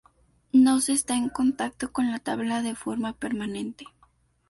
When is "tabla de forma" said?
2.17-3.13